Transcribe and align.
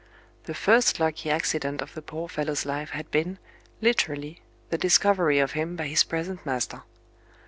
The 0.45 0.55
first 0.55 0.99
lucky 0.99 1.29
accident 1.29 1.79
of 1.79 1.93
the 1.93 2.01
poor 2.01 2.27
fellow's 2.27 2.65
life 2.65 2.89
had 2.89 3.11
been, 3.11 3.37
literally, 3.81 4.39
the 4.71 4.77
discovery 4.79 5.37
of 5.37 5.51
him 5.51 5.75
by 5.75 5.85
his 5.89 6.03
present 6.03 6.43
master. 6.43 6.81